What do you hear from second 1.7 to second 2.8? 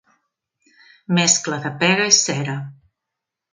pega i cera.